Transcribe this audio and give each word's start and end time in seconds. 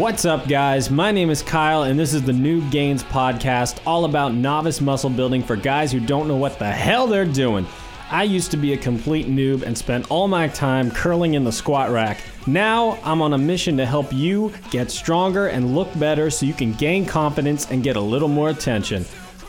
What's 0.00 0.24
up, 0.24 0.48
guys? 0.48 0.90
My 0.90 1.12
name 1.12 1.28
is 1.28 1.42
Kyle, 1.42 1.82
and 1.82 2.00
this 2.00 2.14
is 2.14 2.22
the 2.22 2.32
Noob 2.32 2.70
Gains 2.70 3.04
podcast, 3.04 3.80
all 3.84 4.06
about 4.06 4.32
novice 4.32 4.80
muscle 4.80 5.10
building 5.10 5.42
for 5.42 5.56
guys 5.56 5.92
who 5.92 6.00
don't 6.00 6.26
know 6.26 6.38
what 6.38 6.58
the 6.58 6.72
hell 6.72 7.06
they're 7.06 7.26
doing. 7.26 7.66
I 8.10 8.22
used 8.22 8.50
to 8.52 8.56
be 8.56 8.72
a 8.72 8.78
complete 8.78 9.26
noob 9.26 9.60
and 9.60 9.76
spent 9.76 10.10
all 10.10 10.26
my 10.26 10.48
time 10.48 10.90
curling 10.90 11.34
in 11.34 11.44
the 11.44 11.52
squat 11.52 11.90
rack. 11.90 12.22
Now 12.46 12.98
I'm 13.04 13.20
on 13.20 13.34
a 13.34 13.38
mission 13.38 13.76
to 13.76 13.84
help 13.84 14.10
you 14.10 14.54
get 14.70 14.90
stronger 14.90 15.48
and 15.48 15.74
look 15.74 15.90
better 15.98 16.30
so 16.30 16.46
you 16.46 16.54
can 16.54 16.72
gain 16.72 17.04
confidence 17.04 17.70
and 17.70 17.82
get 17.82 17.96
a 17.96 18.00
little 18.00 18.26
more 18.26 18.48
attention. 18.48 19.04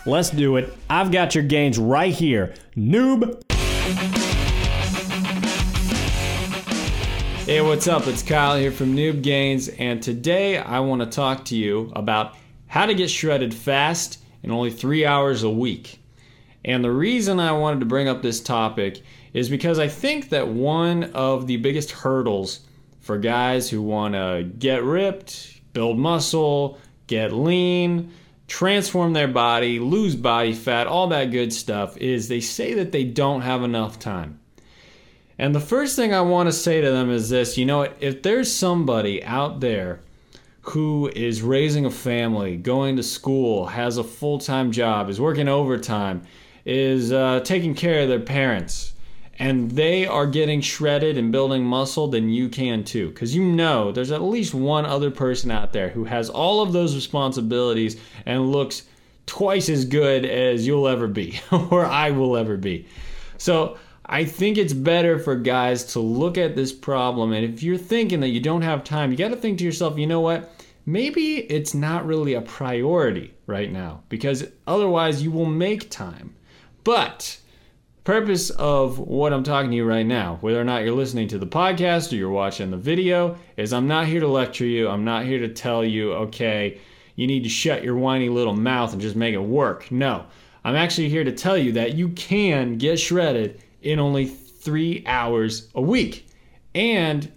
Let's 0.06 0.32
do 0.32 0.58
it. 0.58 0.74
I've 0.90 1.14
got 1.14 1.34
your 1.34 1.46
gains 1.46 1.80
right 1.80 2.14
here. 2.14 2.54
Noob. 2.76 3.42
Hey, 7.52 7.60
what's 7.60 7.90
up? 7.90 8.08
It's 8.08 8.24
Kyle 8.24 8.58
here 8.58 8.72
from 8.72 8.96
Noob 8.96 9.22
Gains, 9.24 9.68
and 9.68 10.02
today 10.02 10.58
I 10.58 10.80
want 10.80 11.02
to 11.02 11.06
talk 11.06 11.44
to 11.46 11.56
you 11.58 11.92
about 11.98 12.38
how 12.68 12.86
to 12.86 12.94
get 12.94 13.10
shredded 13.10 13.54
fast 13.54 14.24
in 14.42 14.52
only 14.52 14.72
three 14.72 15.06
hours 15.06 15.44
a 15.44 15.50
week. 15.50 16.00
And 16.64 16.82
the 16.82 16.94
reason 16.94 17.42
I 17.42 17.52
wanted 17.52 17.82
to 17.82 17.86
bring 17.88 18.08
up 18.08 18.22
this 18.22 18.40
topic 18.40 19.02
is 19.34 19.50
because 19.50 19.80
I 19.80 19.90
think 19.90 20.30
that 20.30 20.48
one 20.48 21.04
of 21.14 21.46
the 21.46 21.58
biggest 21.58 21.92
hurdles 21.92 22.62
for 23.02 23.18
guys 23.18 23.70
who 23.70 23.82
want 23.82 24.14
to 24.14 24.50
get 24.58 24.86
ripped, 24.86 25.60
build 25.74 26.00
muscle, 26.00 26.80
get 27.08 27.34
lean, 27.34 28.14
transform 28.48 29.12
their 29.12 29.28
body, 29.28 29.78
lose 29.78 30.16
body 30.16 30.54
fat, 30.54 30.88
all 30.88 31.08
that 31.08 31.32
good 31.32 31.52
stuff 31.52 31.98
is 31.98 32.30
they 32.30 32.40
say 32.40 32.76
that 32.76 32.94
they 32.94 33.04
don't 33.04 33.42
have 33.42 33.62
enough 33.62 34.00
time. 34.00 34.40
And 35.42 35.56
the 35.56 35.60
first 35.60 35.96
thing 35.96 36.14
I 36.14 36.22
want 36.22 36.50
to 36.50 36.54
say 36.54 36.82
to 36.82 36.92
them 36.92 37.10
is 37.10 37.32
this 37.32 37.58
you 37.58 37.66
know, 37.66 37.88
if 38.00 38.22
there's 38.22 38.54
somebody 38.54 39.24
out 39.24 39.60
there 39.60 40.02
who 40.62 41.12
is 41.16 41.42
raising 41.42 41.84
a 41.84 41.90
family, 41.90 42.58
going 42.58 42.96
to 42.98 43.02
school, 43.02 43.66
has 43.66 43.98
a 43.98 44.04
full 44.04 44.38
time 44.38 44.72
job, 44.72 45.10
is 45.10 45.20
working 45.20 45.48
overtime, 45.48 46.22
is 46.64 47.12
uh, 47.12 47.40
taking 47.44 47.74
care 47.74 48.04
of 48.04 48.08
their 48.08 48.20
parents, 48.20 48.94
and 49.40 49.72
they 49.72 50.06
are 50.06 50.28
getting 50.28 50.62
shredded 50.62 51.18
and 51.18 51.32
building 51.32 51.64
muscle, 51.64 52.08
then 52.08 52.30
you 52.30 52.48
can 52.48 52.84
too. 52.84 53.10
Because 53.10 53.36
you 53.36 53.44
know 53.44 53.92
there's 53.92 54.12
at 54.12 54.22
least 54.22 54.54
one 54.54 54.86
other 54.86 55.10
person 55.10 55.50
out 55.50 55.74
there 55.74 55.90
who 55.90 56.04
has 56.04 56.30
all 56.30 56.62
of 56.62 56.72
those 56.72 56.94
responsibilities 56.94 58.00
and 58.28 58.52
looks 58.52 58.84
twice 59.26 59.70
as 59.70 59.86
good 59.86 60.24
as 60.24 60.68
you'll 60.68 60.88
ever 60.88 61.08
be 61.08 61.42
or 61.52 61.84
I 61.84 62.12
will 62.12 62.38
ever 62.38 62.58
be. 62.58 62.86
So, 63.40 63.80
I 64.12 64.26
think 64.26 64.58
it's 64.58 64.74
better 64.74 65.18
for 65.18 65.38
guys 65.38 65.86
to 65.94 66.02
look 66.02 66.38
at 66.38 66.54
this 66.54 66.74
problem. 66.74 67.32
And 67.32 67.46
if 67.46 67.64
you're 67.64 67.78
thinking 67.78 68.20
that 68.20 68.28
you 68.28 68.42
don't 68.42 68.62
have 68.62 68.84
time, 68.84 69.10
you 69.10 69.18
got 69.18 69.30
to 69.30 69.38
think 69.38 69.58
to 69.60 69.64
yourself, 69.64 69.98
you 69.98 70.06
know 70.06 70.20
what? 70.20 70.54
Maybe 70.86 71.38
it's 71.38 71.74
not 71.74 72.06
really 72.06 72.34
a 72.34 72.42
priority 72.42 73.34
right 73.48 73.72
now 73.72 74.04
because 74.10 74.46
otherwise 74.68 75.24
you 75.24 75.32
will 75.32 75.46
make 75.46 75.90
time. 75.90 76.36
But 76.84 77.40
purpose 78.04 78.50
of 78.50 79.00
what 79.00 79.32
I'm 79.32 79.44
talking 79.44 79.70
to 79.72 79.78
you 79.78 79.86
right 79.86 80.06
now, 80.06 80.40
whether 80.42 80.60
or 80.60 80.66
not 80.66 80.84
you're 80.84 80.92
listening 80.92 81.30
to 81.30 81.38
the 81.38 81.48
podcast 81.48 82.12
or 82.12 82.18
you're 82.18 82.30
watching 82.30 82.70
the 82.70 82.78
video, 82.78 83.38
is 83.56 83.72
I'm 83.72 83.88
not 83.88 84.08
here 84.08 84.20
to 84.20 84.28
lecture 84.28 84.66
you. 84.66 84.90
I'm 84.90 85.06
not 85.06 85.24
here 85.24 85.40
to 85.40 85.54
tell 85.54 85.86
you, 85.86 86.12
okay, 86.14 86.82
you 87.16 87.28
need 87.28 87.44
to 87.44 87.50
shut 87.50 87.82
your 87.82 87.96
whiny 87.96 88.28
little 88.28 88.56
mouth 88.56 88.92
and 88.92 89.02
just 89.02 89.16
make 89.16 89.36
it 89.36 89.40
work. 89.40 89.90
No. 89.90 90.26
I'm 90.66 90.76
actually 90.76 91.08
here 91.08 91.24
to 91.24 91.32
tell 91.32 91.58
you 91.58 91.72
that 91.74 91.94
you 91.94 92.10
can 92.10 92.78
get 92.78 93.00
shredded 93.00 93.64
in 93.82 94.00
only 94.00 94.26
three 94.26 95.04
hours 95.06 95.70
a 95.76 95.82
week. 95.82 96.28
And 96.74 97.32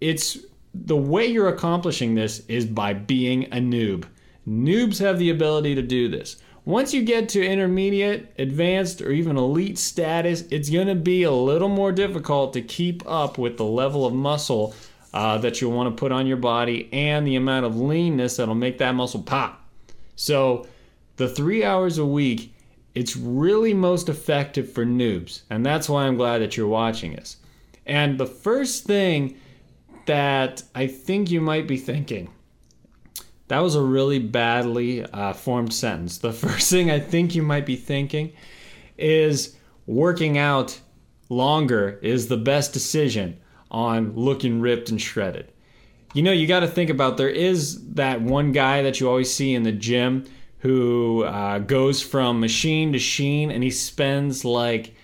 it's 0.00 0.38
the 0.74 0.96
way 0.96 1.26
you're 1.26 1.48
accomplishing 1.48 2.14
this 2.14 2.40
is 2.48 2.66
by 2.66 2.92
being 2.92 3.44
a 3.44 3.56
noob. 3.56 4.04
Noobs 4.46 4.98
have 4.98 5.18
the 5.18 5.30
ability 5.30 5.74
to 5.74 5.82
do 5.82 6.08
this. 6.08 6.36
Once 6.64 6.92
you 6.92 7.02
get 7.02 7.28
to 7.28 7.46
intermediate, 7.46 8.28
advanced, 8.38 9.00
or 9.00 9.12
even 9.12 9.36
elite 9.36 9.78
status, 9.78 10.42
it's 10.50 10.68
going 10.68 10.88
to 10.88 10.96
be 10.96 11.22
a 11.22 11.30
little 11.30 11.68
more 11.68 11.92
difficult 11.92 12.52
to 12.52 12.60
keep 12.60 13.06
up 13.06 13.38
with 13.38 13.56
the 13.56 13.64
level 13.64 14.04
of 14.04 14.12
muscle 14.12 14.74
uh, 15.14 15.38
that 15.38 15.60
you'll 15.60 15.72
want 15.72 15.88
to 15.88 15.98
put 15.98 16.10
on 16.10 16.26
your 16.26 16.36
body 16.36 16.88
and 16.92 17.24
the 17.24 17.36
amount 17.36 17.64
of 17.64 17.76
leanness 17.76 18.36
that'll 18.36 18.54
make 18.54 18.78
that 18.78 18.94
muscle 18.96 19.22
pop. 19.22 19.64
So, 20.16 20.66
the 21.16 21.28
three 21.28 21.64
hours 21.64 21.98
a 21.98 22.04
week 22.04 22.52
it's 22.96 23.14
really 23.14 23.74
most 23.74 24.08
effective 24.08 24.72
for 24.72 24.86
noobs. 24.86 25.42
And 25.50 25.64
that's 25.64 25.86
why 25.86 26.04
I'm 26.04 26.16
glad 26.16 26.38
that 26.38 26.56
you're 26.56 26.66
watching 26.66 27.18
us. 27.18 27.36
And 27.84 28.18
the 28.18 28.26
first 28.26 28.84
thing 28.84 29.38
that 30.06 30.62
I 30.74 30.86
think 30.86 31.30
you 31.30 31.42
might 31.42 31.68
be 31.68 31.76
thinking, 31.76 32.30
that 33.48 33.58
was 33.58 33.74
a 33.74 33.82
really 33.82 34.18
badly 34.18 35.04
uh, 35.04 35.34
formed 35.34 35.74
sentence. 35.74 36.16
The 36.16 36.32
first 36.46 36.70
thing 36.70 36.90
I 36.90 36.98
think 36.98 37.34
you 37.34 37.42
might 37.42 37.66
be 37.66 37.76
thinking 37.76 38.32
is 38.96 39.54
working 39.86 40.38
out 40.38 40.80
longer 41.28 41.98
is 42.00 42.28
the 42.28 42.38
best 42.38 42.72
decision 42.72 43.38
on 43.70 44.14
looking 44.14 44.62
ripped 44.62 44.88
and 44.88 44.98
shredded. 44.98 45.52
You 46.14 46.22
know, 46.22 46.32
you 46.32 46.46
got 46.46 46.60
to 46.60 46.68
think 46.68 46.88
about 46.88 47.18
there 47.18 47.28
is 47.28 47.92
that 47.92 48.22
one 48.22 48.52
guy 48.52 48.80
that 48.80 49.00
you 49.00 49.08
always 49.10 49.30
see 49.30 49.54
in 49.54 49.64
the 49.64 49.72
gym 49.72 50.24
who 50.66 51.22
uh, 51.22 51.60
goes 51.60 52.02
from 52.02 52.40
machine 52.40 52.92
to 52.92 52.98
sheen 52.98 53.52
and 53.52 53.62
he 53.62 53.70
spends 53.70 54.44
like 54.44 54.96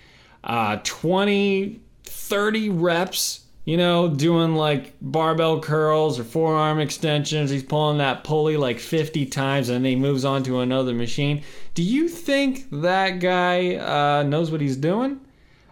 uh, 0.42 0.80
20, 0.82 1.80
30 2.02 2.68
reps, 2.70 3.44
you 3.64 3.76
know, 3.76 4.08
doing 4.08 4.56
like 4.56 4.94
barbell 5.00 5.60
curls 5.60 6.18
or 6.18 6.24
forearm 6.24 6.80
extensions. 6.80 7.48
He's 7.48 7.62
pulling 7.62 7.98
that 7.98 8.24
pulley 8.24 8.56
like 8.56 8.80
50 8.80 9.26
times 9.26 9.68
and 9.68 9.84
then 9.84 9.90
he 9.90 9.94
moves 9.94 10.24
on 10.24 10.42
to 10.42 10.58
another 10.58 10.94
machine. 10.94 11.44
Do 11.74 11.84
you 11.84 12.08
think 12.08 12.66
that 12.72 13.20
guy 13.20 13.76
uh, 13.76 14.24
knows 14.24 14.50
what 14.50 14.60
he's 14.60 14.76
doing? 14.76 15.20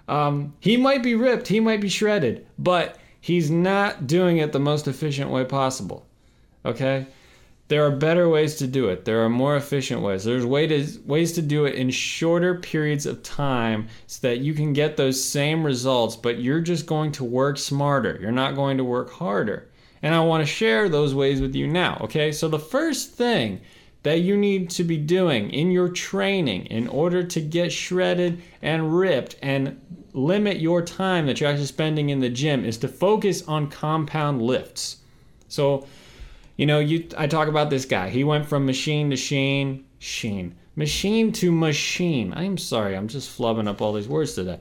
Um, 0.07 0.55
he 0.61 0.77
might 0.77 1.03
be 1.03 1.17
ripped, 1.17 1.49
he 1.49 1.59
might 1.59 1.81
be 1.81 1.89
shredded, 1.89 2.47
but 2.61 2.97
he's 3.21 3.51
not 3.51 4.07
doing 4.07 4.39
it 4.39 4.53
the 4.53 4.61
most 4.61 4.87
efficient 4.87 5.31
way 5.31 5.45
possible. 5.45 6.07
Okay? 6.65 7.09
There 7.71 7.87
are 7.87 7.93
better 7.93 8.29
ways 8.29 8.57
to 8.57 8.67
do 8.67 8.89
it. 8.89 9.05
There 9.05 9.25
are 9.25 9.29
more 9.29 9.55
efficient 9.55 10.01
ways. 10.03 10.25
There's 10.25 10.45
way 10.45 10.67
to, 10.67 10.85
ways 11.05 11.31
to 11.35 11.43
do 11.43 11.67
it 11.67 11.77
in 11.77 11.89
shorter 11.89 12.57
periods 12.57 13.07
of 13.07 13.23
time 13.23 13.87
so 14.09 14.27
that 14.27 14.41
you 14.41 14.55
can 14.55 14.73
get 14.73 14.97
those 14.97 15.23
same 15.23 15.63
results, 15.63 16.17
but 16.17 16.41
you're 16.41 16.61
just 16.61 16.85
going 16.87 17.13
to 17.13 17.23
work 17.23 17.59
smarter. 17.59 18.19
You're 18.21 18.33
not 18.33 18.57
going 18.57 18.77
to 18.79 18.83
work 18.83 19.13
harder. 19.13 19.69
And 20.03 20.17
I 20.17 20.21
want 20.21 20.45
to 20.45 20.53
share 20.53 20.89
those 20.89 21.15
ways 21.15 21.41
with 21.41 21.55
you 21.55 21.69
now, 21.69 21.99
okay? 22.01 22.33
So 22.33 22.49
the 22.49 22.59
first 22.59 23.13
thing 23.13 23.61
that 24.03 24.19
you 24.19 24.37
need 24.37 24.69
to 24.71 24.83
be 24.83 24.97
doing 24.97 25.51
in 25.51 25.71
your 25.71 25.91
training 25.91 26.67
in 26.67 26.89
order 26.89 27.23
to 27.23 27.41
get 27.41 27.71
shredded 27.71 28.43
and 28.63 28.99
ripped 28.99 29.37
and 29.43 29.81
limit 30.13 30.59
your 30.59 30.83
time 30.83 31.25
that 31.27 31.41
you're 31.41 31.49
actually 31.49 31.67
spending 31.67 32.11
in 32.11 32.19
the 32.19 32.31
gym 32.31 32.65
is 32.65 32.79
to 32.79 32.89
focus 32.89 33.47
on 33.47 33.71
compound 33.71 34.43
lifts. 34.43 34.97
So 35.47 35.87
you 36.61 36.67
know, 36.67 36.79
you 36.79 37.09
I 37.17 37.27
talk 37.27 37.49
about 37.49 37.71
this 37.71 37.87
guy. 37.87 38.11
He 38.11 38.23
went 38.23 38.45
from 38.45 38.67
machine 38.67 39.09
to 39.09 39.17
sheen, 39.17 39.87
machine 40.77 41.33
to 41.33 41.51
machine. 41.51 42.35
I'm 42.37 42.59
sorry, 42.59 42.95
I'm 42.95 43.09
just 43.09 43.35
flubbing 43.39 43.67
up 43.67 43.81
all 43.81 43.95
these 43.95 44.07
words 44.07 44.35
today. 44.35 44.61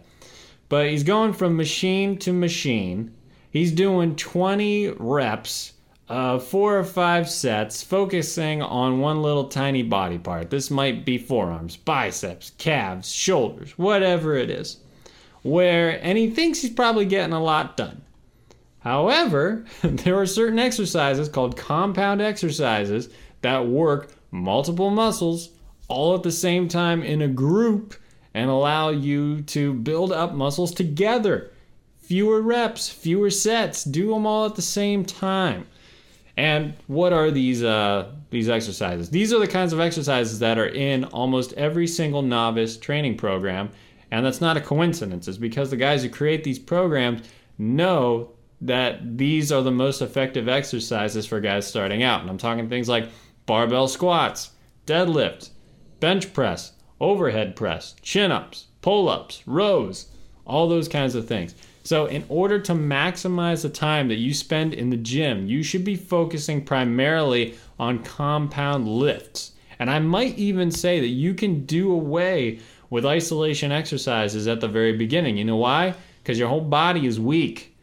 But 0.70 0.90
he's 0.90 1.04
going 1.04 1.34
from 1.34 1.58
machine 1.58 2.18
to 2.20 2.32
machine. 2.32 3.14
He's 3.52 3.74
doing 3.74 4.16
20 4.16 4.92
reps 4.98 5.74
of 6.08 6.48
four 6.48 6.80
or 6.80 6.86
five 6.86 7.30
sets, 7.30 7.84
focusing 7.84 8.62
on 8.62 9.02
one 9.02 9.22
little 9.22 9.50
tiny 9.50 9.84
body 9.84 10.20
part. 10.20 10.52
This 10.52 10.72
might 10.72 11.04
be 11.04 11.18
forearms, 11.18 11.75
biceps, 11.75 12.54
calves, 12.57 13.12
shoulders, 13.12 13.78
whatever 13.78 14.38
it 14.38 14.50
is. 14.50 14.78
Where, 15.42 16.02
and 16.02 16.18
he 16.18 16.30
thinks 16.30 16.62
he's 16.62 16.72
probably 16.72 17.04
getting 17.04 17.34
a 17.34 17.44
lot 17.44 17.75
done. 17.75 18.04
However, 18.80 19.66
there 19.84 20.20
are 20.20 20.26
certain 20.26 20.60
exercises 20.60 21.30
called 21.30 21.58
compound 21.58 22.22
exercises 22.22 23.10
that 23.42 23.68
work 23.68 24.12
multiple 24.31 24.90
muscles 24.90 25.50
all 25.88 26.16
at 26.16 26.24
the 26.24 26.31
same 26.31 26.68
time 26.68 27.02
in 27.04 27.22
a 27.22 27.28
group 27.28 27.96
and 28.34 28.50
allow 28.50 28.90
you 28.90 29.42
to 29.42 29.74
build 29.74 30.12
up 30.12 30.34
muscles 30.34 30.72
together. 30.74 31.52
Fewer 31.98 32.42
reps, 32.42 32.90
fewer 32.90 33.30
sets, 33.30 33.84
do 33.84 34.10
them 34.14 34.26
all 34.26 34.46
at 34.46 34.56
the 34.56 34.62
same 34.62 35.04
time. 35.04 35.68
And 36.38 36.74
what 36.88 37.12
are 37.12 37.31
these 37.31 37.64
uh, 37.64 38.14
these 38.30 38.48
exercises? 38.48 39.10
These 39.10 39.34
are 39.34 39.40
the 39.40 39.48
kinds 39.48 39.74
of 39.74 39.81
exercises 39.81 40.40
that 40.40 40.58
are 40.58 40.70
in 40.70 41.04
almost 41.06 41.52
every 41.54 41.86
single 41.86 42.22
novice 42.22 42.78
training 42.78 43.18
program, 43.18 43.72
and 44.10 44.26
that's 44.26 44.40
not 44.40 44.56
a 44.56 44.62
coincidence. 44.62 45.28
It's 45.28 45.38
because 45.38 45.70
the 45.70 45.76
guys 45.76 46.02
who 46.02 46.10
create 46.10 46.46
these 46.46 46.58
programs 46.58 47.28
know 47.58 48.31
that 48.61 49.17
these 49.17 49.51
are 49.51 49.61
the 49.61 49.71
most 49.71 50.01
effective 50.01 50.47
exercises 50.50 51.25
for 51.25 51.39
guys 51.39 51.65
starting 51.65 52.03
out. 52.03 52.21
And 52.21 52.29
I'm 52.29 52.38
talking 52.38 52.67
things 52.67 52.89
like 52.89 53.09
barbell 53.45 53.88
squats, 53.88 54.51
deadlift, 54.85 55.50
bench 56.00 56.33
press, 56.33 56.73
overhead 57.00 57.56
press, 57.56 57.95
chin 58.01 58.31
ups, 58.31 58.67
pull 58.81 59.07
ups, 59.07 59.44
rows, 59.47 60.07
all 60.45 60.67
those 60.67 60.88
kinds 60.88 61.15
of 61.15 61.27
things. 61.27 61.56
So, 61.83 62.06
in 62.06 62.25
order 62.29 62.59
to 62.59 62.73
maximize 62.73 63.61
the 63.61 63.69
time 63.69 64.09
that 64.09 64.17
you 64.17 64.33
spend 64.33 64.73
in 64.73 64.89
the 64.89 64.97
gym, 64.97 65.47
you 65.47 65.63
should 65.63 65.85
be 65.85 65.95
focusing 65.95 66.63
primarily 66.63 67.56
on 67.79 68.03
compound 68.03 68.88
lifts. 68.88 69.53
And 69.79 69.89
I 69.89 70.00
might 70.00 70.38
even 70.38 70.71
say 70.71 71.00
that 71.00 71.07
you 71.07 71.33
can 71.33 71.65
do 71.65 71.91
away 71.91 72.59
with 72.89 73.06
isolation 73.06 73.71
exercises 73.71 74.47
at 74.47 74.59
the 74.59 74.67
very 74.67 74.97
beginning. 74.97 75.38
You 75.38 75.45
know 75.45 75.56
why? 75.56 75.95
Because 76.21 76.38
your 76.38 76.50
whole 76.50 76.61
body 76.61 77.06
is 77.06 77.19
weak. 77.19 77.75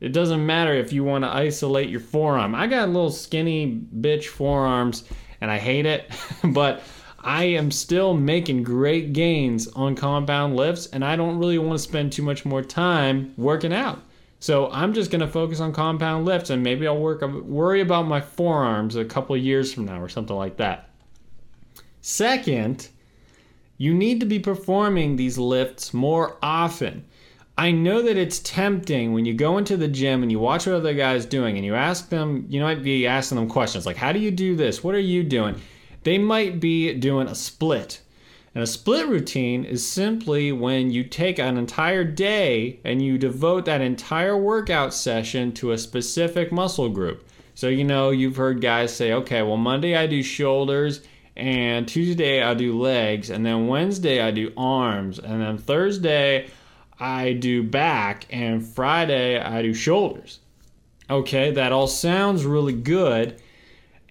It 0.00 0.12
doesn't 0.12 0.44
matter 0.44 0.72
if 0.72 0.92
you 0.92 1.04
want 1.04 1.24
to 1.24 1.34
isolate 1.34 1.90
your 1.90 2.00
forearm. 2.00 2.54
I 2.54 2.66
got 2.66 2.88
little 2.88 3.10
skinny 3.10 3.82
bitch 4.00 4.26
forearms 4.26 5.04
and 5.40 5.50
I 5.50 5.58
hate 5.58 5.86
it, 5.86 6.10
but 6.44 6.82
I 7.22 7.44
am 7.44 7.70
still 7.70 8.14
making 8.14 8.62
great 8.62 9.12
gains 9.12 9.68
on 9.68 9.94
compound 9.94 10.56
lifts 10.56 10.86
and 10.86 11.04
I 11.04 11.16
don't 11.16 11.38
really 11.38 11.58
want 11.58 11.78
to 11.78 11.82
spend 11.82 12.12
too 12.12 12.22
much 12.22 12.46
more 12.46 12.62
time 12.62 13.34
working 13.36 13.74
out. 13.74 14.00
So 14.38 14.70
I'm 14.70 14.94
just 14.94 15.10
going 15.10 15.20
to 15.20 15.28
focus 15.28 15.60
on 15.60 15.74
compound 15.74 16.24
lifts 16.24 16.48
and 16.48 16.62
maybe 16.62 16.86
I'll 16.86 16.98
work 16.98 17.20
worry 17.20 17.82
about 17.82 18.06
my 18.06 18.22
forearms 18.22 18.96
a 18.96 19.04
couple 19.04 19.36
years 19.36 19.72
from 19.72 19.84
now 19.84 20.00
or 20.00 20.08
something 20.08 20.34
like 20.34 20.56
that. 20.56 20.88
Second, 22.00 22.88
you 23.76 23.92
need 23.92 24.20
to 24.20 24.26
be 24.26 24.38
performing 24.38 25.16
these 25.16 25.36
lifts 25.36 25.92
more 25.92 26.38
often. 26.42 27.04
I 27.60 27.72
know 27.72 28.00
that 28.00 28.16
it's 28.16 28.38
tempting 28.38 29.12
when 29.12 29.26
you 29.26 29.34
go 29.34 29.58
into 29.58 29.76
the 29.76 29.86
gym 29.86 30.22
and 30.22 30.32
you 30.32 30.38
watch 30.38 30.66
what 30.66 30.76
other 30.76 30.94
guys 30.94 31.26
doing 31.26 31.58
and 31.58 31.66
you 31.66 31.74
ask 31.74 32.08
them, 32.08 32.46
you 32.48 32.62
might 32.62 32.82
be 32.82 33.06
asking 33.06 33.36
them 33.36 33.50
questions 33.50 33.84
like, 33.84 33.98
How 33.98 34.12
do 34.12 34.18
you 34.18 34.30
do 34.30 34.56
this? 34.56 34.82
What 34.82 34.94
are 34.94 34.98
you 34.98 35.22
doing? 35.22 35.60
They 36.02 36.16
might 36.16 36.58
be 36.58 36.94
doing 36.94 37.28
a 37.28 37.34
split. 37.34 38.00
And 38.54 38.64
a 38.64 38.66
split 38.66 39.08
routine 39.08 39.66
is 39.66 39.86
simply 39.86 40.52
when 40.52 40.90
you 40.90 41.04
take 41.04 41.38
an 41.38 41.58
entire 41.58 42.02
day 42.02 42.80
and 42.82 43.02
you 43.02 43.18
devote 43.18 43.66
that 43.66 43.82
entire 43.82 44.38
workout 44.38 44.94
session 44.94 45.52
to 45.52 45.72
a 45.72 45.78
specific 45.78 46.50
muscle 46.50 46.88
group. 46.88 47.28
So, 47.54 47.68
you 47.68 47.84
know, 47.84 48.08
you've 48.08 48.36
heard 48.36 48.62
guys 48.62 48.96
say, 48.96 49.12
okay, 49.12 49.42
well, 49.42 49.58
Monday 49.58 49.94
I 49.94 50.06
do 50.06 50.22
shoulders, 50.22 51.02
and 51.36 51.86
Tuesday 51.86 52.42
I 52.42 52.54
do 52.54 52.80
legs, 52.80 53.28
and 53.28 53.44
then 53.44 53.66
Wednesday 53.66 54.22
I 54.22 54.30
do 54.30 54.50
arms, 54.56 55.18
and 55.18 55.42
then 55.42 55.58
Thursday 55.58 56.48
I 57.00 57.32
do 57.32 57.62
back, 57.62 58.26
and 58.30 58.64
Friday 58.64 59.40
I 59.40 59.62
do 59.62 59.72
shoulders. 59.72 60.40
Okay, 61.08 61.50
that 61.52 61.72
all 61.72 61.88
sounds 61.88 62.44
really 62.44 62.74
good. 62.74 63.40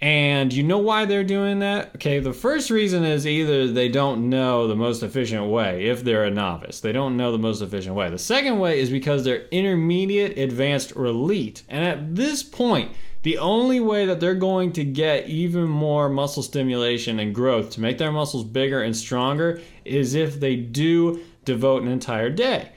And 0.02 0.54
you 0.54 0.64
know 0.64 0.78
why 0.78 1.06
they're 1.06 1.26
doing 1.26 1.60
that? 1.60 1.96
Okay, 1.96 2.20
the 2.20 2.34
first 2.34 2.70
reason 2.70 3.04
is 3.04 3.28
either 3.28 3.68
they 3.68 3.90
don't 3.90 4.30
know 4.30 4.68
the 4.68 4.76
most 4.76 5.04
efficient 5.04 5.48
way 5.48 5.86
if 5.88 6.04
they're 6.04 6.24
a 6.24 6.32
novice. 6.32 6.80
They 6.80 6.94
don't 6.94 7.18
know 7.18 7.34
the 7.34 7.38
most 7.38 7.62
efficient 7.62 7.96
way. 7.96 8.10
The 8.10 8.18
second 8.18 8.60
way 8.60 8.80
is 8.80 8.90
because 8.90 9.24
they're 9.24 9.48
intermediate, 9.52 10.38
advanced, 10.38 10.96
or 10.96 11.06
elite. 11.06 11.64
And 11.68 11.84
at 11.84 12.16
this 12.16 12.44
point, 12.44 12.94
the 13.24 13.38
only 13.40 13.82
way 13.82 14.06
that 14.06 14.22
they're 14.22 14.36
going 14.36 14.72
to 14.74 14.86
get 14.86 15.28
even 15.28 15.66
more 15.66 16.08
muscle 16.08 16.44
stimulation 16.44 17.20
and 17.20 17.36
growth 17.36 17.72
to 17.72 17.82
make 17.82 17.98
their 17.98 18.14
muscles 18.14 18.46
bigger 18.46 18.82
and 18.82 18.96
stronger 18.96 19.62
is 19.84 20.16
if 20.16 20.40
they 20.40 20.56
do 20.56 21.22
devote 21.44 21.84
an 21.84 21.90
entire 21.90 22.30
day. 22.30 22.72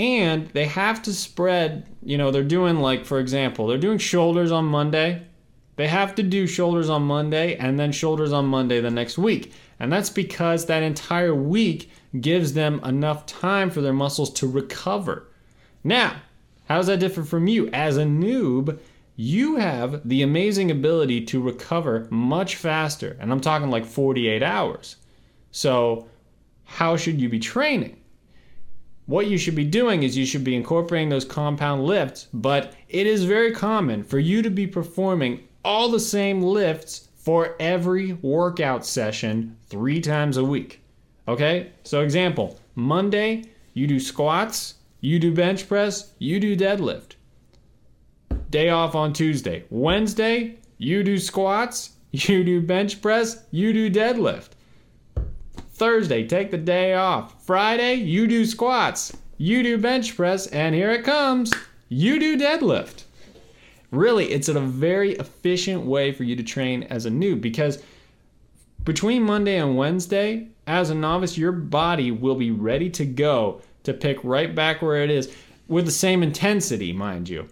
And 0.00 0.48
they 0.54 0.64
have 0.64 1.02
to 1.02 1.12
spread, 1.12 1.86
you 2.02 2.16
know, 2.16 2.30
they're 2.30 2.42
doing 2.42 2.76
like, 2.76 3.04
for 3.04 3.18
example, 3.18 3.66
they're 3.66 3.76
doing 3.76 3.98
shoulders 3.98 4.50
on 4.50 4.64
Monday. 4.64 5.26
They 5.76 5.88
have 5.88 6.14
to 6.14 6.22
do 6.22 6.46
shoulders 6.46 6.88
on 6.88 7.02
Monday 7.02 7.54
and 7.56 7.78
then 7.78 7.92
shoulders 7.92 8.32
on 8.32 8.46
Monday 8.46 8.80
the 8.80 8.90
next 8.90 9.18
week. 9.18 9.52
And 9.78 9.92
that's 9.92 10.08
because 10.08 10.64
that 10.64 10.82
entire 10.82 11.34
week 11.34 11.90
gives 12.18 12.54
them 12.54 12.80
enough 12.82 13.26
time 13.26 13.68
for 13.68 13.82
their 13.82 13.92
muscles 13.92 14.32
to 14.34 14.50
recover. 14.50 15.28
Now, 15.84 16.16
how's 16.66 16.86
that 16.86 17.00
different 17.00 17.28
from 17.28 17.46
you? 17.46 17.68
As 17.68 17.98
a 17.98 18.04
noob, 18.04 18.78
you 19.16 19.56
have 19.56 20.08
the 20.08 20.22
amazing 20.22 20.70
ability 20.70 21.26
to 21.26 21.42
recover 21.42 22.08
much 22.08 22.56
faster. 22.56 23.18
And 23.20 23.30
I'm 23.30 23.42
talking 23.42 23.68
like 23.68 23.84
48 23.84 24.42
hours. 24.42 24.96
So, 25.50 26.08
how 26.64 26.96
should 26.96 27.20
you 27.20 27.28
be 27.28 27.38
training? 27.38 27.99
What 29.10 29.26
you 29.26 29.38
should 29.38 29.56
be 29.56 29.64
doing 29.64 30.04
is 30.04 30.16
you 30.16 30.24
should 30.24 30.44
be 30.44 30.54
incorporating 30.54 31.08
those 31.08 31.24
compound 31.24 31.84
lifts, 31.84 32.28
but 32.32 32.74
it 32.88 33.08
is 33.08 33.24
very 33.24 33.50
common 33.50 34.04
for 34.04 34.20
you 34.20 34.40
to 34.40 34.50
be 34.50 34.68
performing 34.68 35.48
all 35.64 35.88
the 35.88 35.98
same 35.98 36.40
lifts 36.40 37.08
for 37.16 37.56
every 37.58 38.12
workout 38.12 38.86
session 38.86 39.56
three 39.66 40.00
times 40.00 40.36
a 40.36 40.44
week. 40.44 40.80
Okay? 41.26 41.72
So, 41.82 42.02
example 42.02 42.60
Monday, 42.76 43.46
you 43.74 43.88
do 43.88 43.98
squats, 43.98 44.74
you 45.00 45.18
do 45.18 45.34
bench 45.34 45.66
press, 45.66 46.12
you 46.20 46.38
do 46.38 46.56
deadlift 46.56 47.16
day 48.48 48.68
off 48.68 48.94
on 48.94 49.12
Tuesday. 49.12 49.64
Wednesday, 49.70 50.56
you 50.78 51.02
do 51.02 51.18
squats, 51.18 51.96
you 52.12 52.44
do 52.44 52.60
bench 52.60 53.02
press, 53.02 53.42
you 53.50 53.72
do 53.72 53.90
deadlift. 53.90 54.50
Thursday, 55.80 56.26
take 56.26 56.50
the 56.50 56.58
day 56.58 56.92
off. 56.92 57.42
Friday, 57.46 57.94
you 57.94 58.26
do 58.26 58.44
squats, 58.44 59.16
you 59.38 59.62
do 59.62 59.78
bench 59.78 60.14
press, 60.14 60.46
and 60.48 60.74
here 60.74 60.90
it 60.90 61.04
comes, 61.04 61.54
you 61.88 62.20
do 62.20 62.36
deadlift. 62.36 63.04
Really, 63.90 64.30
it's 64.30 64.48
a 64.48 64.60
very 64.60 65.12
efficient 65.12 65.86
way 65.86 66.12
for 66.12 66.24
you 66.24 66.36
to 66.36 66.42
train 66.42 66.82
as 66.82 67.06
a 67.06 67.10
noob 67.10 67.40
because 67.40 67.82
between 68.84 69.22
Monday 69.22 69.56
and 69.56 69.74
Wednesday, 69.74 70.48
as 70.66 70.90
a 70.90 70.94
novice, 70.94 71.38
your 71.38 71.50
body 71.50 72.10
will 72.10 72.34
be 72.34 72.50
ready 72.50 72.90
to 72.90 73.06
go 73.06 73.62
to 73.84 73.94
pick 73.94 74.22
right 74.22 74.54
back 74.54 74.82
where 74.82 75.02
it 75.02 75.10
is 75.10 75.34
with 75.66 75.86
the 75.86 75.90
same 75.90 76.22
intensity, 76.22 76.92
mind 76.92 77.26
you 77.26 77.48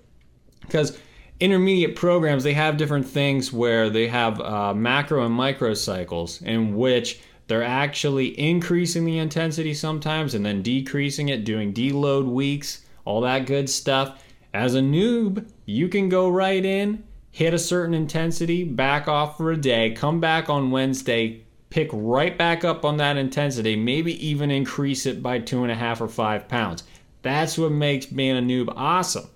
because 0.61 0.99
intermediate 1.41 1.97
programs 1.97 2.45
they 2.45 2.53
have 2.53 2.77
different 2.77 3.09
things 3.09 3.55
where 3.55 3.89
they 3.89 4.07
have 4.07 4.39
uh, 4.41 4.75
macro 4.75 5.25
and 5.25 5.35
micro 5.35 5.73
cycles 5.73 6.43
in 6.43 6.77
which 6.77 7.21
they're 7.49 7.65
actually 7.65 8.39
increasing 8.39 9.05
the 9.05 9.19
intensity 9.19 9.75
sometimes 9.75 10.35
and 10.35 10.47
then 10.47 10.62
decreasing 10.62 11.29
it 11.29 11.45
doing 11.45 11.75
deload 11.75 12.27
weeks 12.27 12.85
all 13.05 13.23
that 13.23 13.47
good 13.47 13.69
stuff. 13.69 14.23
As 14.55 14.75
a 14.75 14.81
noob 14.81 15.49
you 15.67 15.89
can 15.89 16.09
go 16.09 16.29
right 16.29 16.65
in 16.65 17.03
hit 17.31 17.53
a 17.53 17.59
certain 17.59 17.95
intensity 17.95 18.65
back 18.65 19.09
off 19.09 19.37
for 19.37 19.50
a 19.53 19.56
day 19.56 19.91
come 19.91 20.19
back 20.19 20.49
on 20.49 20.71
wednesday 20.71 21.43
pick 21.71 21.91
right 21.93 22.39
back 22.39 22.65
up 22.65 22.85
on 22.85 22.97
that 22.97 23.17
intensity 23.17 23.77
maybe 23.77 24.26
even 24.26 24.50
increase 24.50 25.07
it 25.07 25.23
by 25.23 25.38
two 25.38 25.62
and 25.62 25.73
a 25.73 25.75
half 25.75 26.00
or 26.00 26.09
five 26.09 26.49
pounds. 26.49 26.85
That's 27.23 27.59
what 27.59 27.73
makes 27.73 28.07
being 28.07 28.37
a 28.37 28.40
noob 28.40 28.73
awesome. 28.75 29.28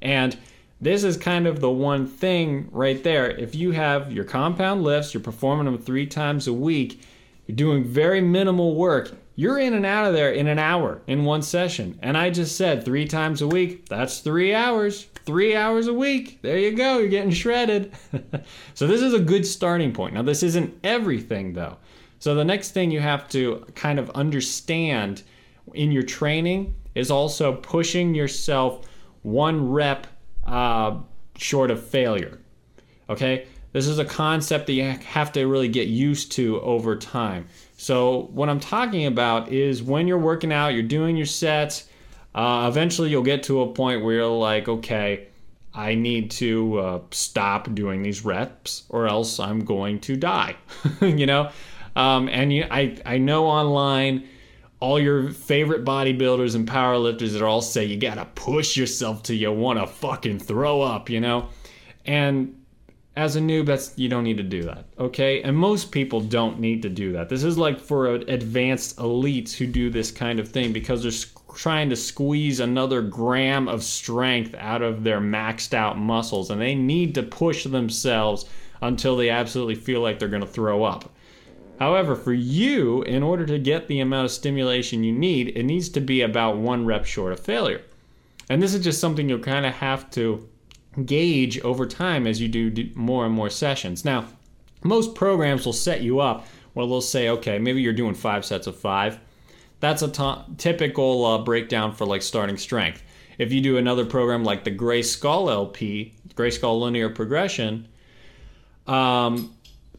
And 0.00 0.36
this 0.80 1.04
is 1.04 1.16
kind 1.16 1.46
of 1.46 1.60
the 1.60 1.70
one 1.70 2.06
thing 2.06 2.68
right 2.70 3.02
there. 3.02 3.30
If 3.30 3.54
you 3.54 3.72
have 3.72 4.12
your 4.12 4.24
compound 4.24 4.82
lifts, 4.84 5.12
you're 5.12 5.22
performing 5.22 5.64
them 5.64 5.78
three 5.78 6.06
times 6.06 6.46
a 6.46 6.52
week, 6.52 7.00
you're 7.46 7.56
doing 7.56 7.84
very 7.84 8.20
minimal 8.20 8.74
work, 8.74 9.12
you're 9.34 9.58
in 9.58 9.74
and 9.74 9.84
out 9.84 10.06
of 10.06 10.14
there 10.14 10.32
in 10.32 10.46
an 10.46 10.58
hour 10.58 11.02
in 11.06 11.24
one 11.24 11.42
session. 11.42 11.98
And 12.02 12.16
I 12.16 12.30
just 12.30 12.56
said 12.56 12.84
three 12.84 13.06
times 13.06 13.42
a 13.42 13.46
week, 13.46 13.88
that's 13.88 14.20
three 14.20 14.54
hours. 14.54 15.06
Three 15.26 15.56
hours 15.56 15.88
a 15.88 15.94
week. 15.94 16.40
There 16.42 16.58
you 16.58 16.72
go, 16.72 16.98
you're 16.98 17.08
getting 17.08 17.32
shredded. 17.32 17.92
so, 18.74 18.86
this 18.86 19.02
is 19.02 19.12
a 19.12 19.18
good 19.18 19.44
starting 19.44 19.92
point. 19.92 20.14
Now, 20.14 20.22
this 20.22 20.42
isn't 20.42 20.78
everything 20.84 21.52
though. 21.52 21.76
So, 22.18 22.34
the 22.34 22.44
next 22.44 22.70
thing 22.70 22.90
you 22.90 23.00
have 23.00 23.28
to 23.30 23.66
kind 23.74 23.98
of 23.98 24.08
understand 24.10 25.22
in 25.74 25.92
your 25.92 26.04
training 26.04 26.74
is 26.94 27.10
also 27.10 27.54
pushing 27.54 28.14
yourself 28.14 28.86
one 29.22 29.68
rep 29.70 30.06
uh, 30.46 30.98
short 31.36 31.70
of 31.70 31.84
failure. 31.84 32.38
Okay? 33.10 33.46
This 33.72 33.86
is 33.86 33.98
a 33.98 34.04
concept 34.04 34.66
that 34.66 34.72
you 34.72 34.84
have 34.84 35.32
to 35.32 35.44
really 35.46 35.68
get 35.68 35.88
used 35.88 36.32
to 36.32 36.60
over 36.62 36.96
time. 36.96 37.46
So, 37.76 38.28
what 38.32 38.48
I'm 38.48 38.60
talking 38.60 39.06
about 39.06 39.52
is 39.52 39.82
when 39.82 40.08
you're 40.08 40.18
working 40.18 40.52
out, 40.52 40.68
you're 40.68 40.82
doing 40.82 41.16
your 41.16 41.26
sets, 41.26 41.88
uh, 42.34 42.66
eventually 42.68 43.10
you'll 43.10 43.22
get 43.22 43.42
to 43.44 43.62
a 43.62 43.72
point 43.72 44.04
where 44.04 44.14
you're 44.14 44.26
like, 44.26 44.68
okay, 44.68 45.28
I 45.74 45.94
need 45.94 46.30
to 46.32 46.78
uh, 46.78 47.00
stop 47.10 47.74
doing 47.74 48.02
these 48.02 48.24
reps 48.24 48.84
or 48.88 49.06
else 49.06 49.38
I'm 49.38 49.64
going 49.64 50.00
to 50.00 50.16
die. 50.16 50.56
you 51.00 51.26
know? 51.26 51.50
Um, 51.94 52.28
and 52.28 52.52
you, 52.52 52.66
I, 52.70 52.98
I 53.04 53.18
know 53.18 53.46
online 53.46 54.28
all 54.80 55.00
your 55.00 55.30
favorite 55.30 55.84
bodybuilders 55.84 56.54
and 56.54 56.68
powerlifters 56.68 57.32
that 57.32 57.42
all 57.42 57.62
say 57.62 57.84
you 57.84 57.96
gotta 57.96 58.26
push 58.34 58.76
yourself 58.76 59.22
till 59.22 59.36
you 59.36 59.50
wanna 59.52 59.86
fucking 59.86 60.38
throw 60.38 60.82
up, 60.82 61.08
you 61.08 61.20
know? 61.20 61.48
And 62.04 62.62
as 63.16 63.34
a 63.34 63.40
noob, 63.40 63.66
that's 63.66 63.92
you 63.96 64.08
don't 64.08 64.24
need 64.24 64.36
to 64.36 64.42
do 64.42 64.62
that, 64.64 64.84
okay? 64.98 65.42
And 65.42 65.56
most 65.56 65.90
people 65.90 66.20
don't 66.20 66.60
need 66.60 66.82
to 66.82 66.90
do 66.90 67.12
that. 67.12 67.30
This 67.30 67.44
is 67.44 67.56
like 67.56 67.80
for 67.80 68.14
advanced 68.14 68.98
elites 68.98 69.54
who 69.54 69.66
do 69.66 69.88
this 69.88 70.10
kind 70.10 70.38
of 70.38 70.48
thing 70.48 70.72
because 70.72 71.02
they're 71.02 71.56
trying 71.56 71.88
to 71.88 71.96
squeeze 71.96 72.60
another 72.60 73.00
gram 73.00 73.68
of 73.68 73.82
strength 73.82 74.54
out 74.58 74.82
of 74.82 75.02
their 75.02 75.20
maxed 75.20 75.72
out 75.72 75.98
muscles, 75.98 76.50
and 76.50 76.60
they 76.60 76.74
need 76.74 77.14
to 77.14 77.22
push 77.22 77.64
themselves 77.64 78.44
until 78.82 79.16
they 79.16 79.30
absolutely 79.30 79.74
feel 79.74 80.02
like 80.02 80.18
they're 80.18 80.28
gonna 80.28 80.46
throw 80.46 80.84
up. 80.84 81.10
However, 81.78 82.14
for 82.16 82.34
you, 82.34 83.02
in 83.02 83.22
order 83.22 83.46
to 83.46 83.58
get 83.58 83.88
the 83.88 84.00
amount 84.00 84.26
of 84.26 84.30
stimulation 84.30 85.04
you 85.04 85.12
need, 85.12 85.56
it 85.56 85.62
needs 85.64 85.88
to 85.90 86.00
be 86.00 86.20
about 86.20 86.58
one 86.58 86.84
rep 86.84 87.06
short 87.06 87.32
of 87.32 87.40
failure. 87.40 87.80
And 88.50 88.62
this 88.62 88.74
is 88.74 88.84
just 88.84 89.00
something 89.00 89.28
you'll 89.28 89.38
kind 89.38 89.66
of 89.66 89.74
have 89.74 90.10
to 90.12 90.48
gauge 91.04 91.60
over 91.60 91.86
time 91.86 92.26
as 92.26 92.40
you 92.40 92.48
do 92.48 92.90
more 92.94 93.26
and 93.26 93.34
more 93.34 93.50
sessions. 93.50 94.04
Now, 94.04 94.26
most 94.82 95.14
programs 95.14 95.66
will 95.66 95.72
set 95.72 96.00
you 96.00 96.20
up 96.20 96.46
where 96.72 96.86
they'll 96.86 97.00
say, 97.00 97.28
okay, 97.28 97.58
maybe 97.58 97.80
you're 97.80 97.92
doing 97.92 98.14
five 98.14 98.44
sets 98.44 98.66
of 98.66 98.76
five. 98.76 99.18
That's 99.80 100.02
a 100.02 100.08
t- 100.08 100.54
typical 100.58 101.24
uh, 101.24 101.38
breakdown 101.38 101.92
for 101.92 102.06
like 102.06 102.22
starting 102.22 102.56
strength. 102.56 103.02
If 103.38 103.52
you 103.52 103.60
do 103.60 103.76
another 103.76 104.06
program 104.06 104.44
like 104.44 104.64
the 104.64 104.70
Gray 104.70 105.02
Skull 105.02 105.50
LP, 105.50 106.14
Gray 106.34 106.50
Skull 106.50 106.80
Linear 106.80 107.10
Progression, 107.10 107.88
um, 108.86 109.54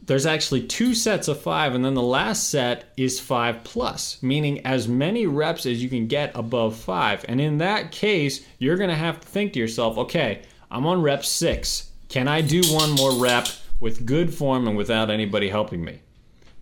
there's 0.07 0.25
actually 0.25 0.65
two 0.65 0.95
sets 0.95 1.27
of 1.27 1.41
five, 1.41 1.75
and 1.75 1.83
then 1.83 1.93
the 1.93 2.01
last 2.01 2.49
set 2.49 2.93
is 2.95 3.19
five 3.19 3.63
plus, 3.63 4.23
meaning 4.23 4.65
as 4.65 4.87
many 4.87 5.27
reps 5.27 5.65
as 5.65 5.83
you 5.83 5.89
can 5.89 6.07
get 6.07 6.31
above 6.33 6.77
five. 6.77 7.25
And 7.27 7.41
in 7.41 7.57
that 7.57 7.91
case, 7.91 8.45
you're 8.57 8.77
going 8.77 8.89
to 8.89 8.95
have 8.95 9.19
to 9.19 9.27
think 9.27 9.53
to 9.53 9.59
yourself, 9.59 9.97
okay, 9.97 10.43
I'm 10.69 10.85
on 10.85 11.01
rep 11.01 11.23
six. 11.23 11.91
Can 12.09 12.27
I 12.27 12.41
do 12.41 12.61
one 12.73 12.91
more 12.91 13.13
rep 13.13 13.47
with 13.79 14.05
good 14.05 14.33
form 14.33 14.67
and 14.67 14.75
without 14.75 15.09
anybody 15.09 15.49
helping 15.49 15.83
me? 15.83 16.01